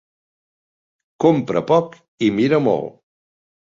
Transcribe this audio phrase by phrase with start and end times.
[1.25, 1.95] Compra poc
[2.29, 3.01] i mira molt.